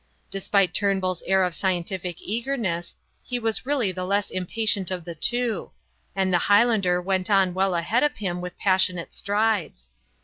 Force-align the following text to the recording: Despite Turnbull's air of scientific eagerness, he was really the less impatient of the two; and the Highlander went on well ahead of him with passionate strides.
Despite 0.31 0.73
Turnbull's 0.73 1.21
air 1.27 1.43
of 1.43 1.53
scientific 1.53 2.19
eagerness, 2.23 2.95
he 3.21 3.37
was 3.37 3.67
really 3.67 3.91
the 3.91 4.03
less 4.03 4.31
impatient 4.31 4.89
of 4.89 5.05
the 5.05 5.13
two; 5.13 5.69
and 6.15 6.33
the 6.33 6.39
Highlander 6.49 6.99
went 6.99 7.29
on 7.29 7.53
well 7.53 7.75
ahead 7.75 8.01
of 8.01 8.17
him 8.17 8.41
with 8.41 8.57
passionate 8.57 9.13
strides. 9.13 9.91